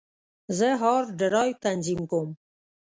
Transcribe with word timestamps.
زه 0.57 0.67
هارد 0.81 1.07
ډرایو 1.19 1.59
تنظیم 1.65 2.01
کوم. 2.11 2.29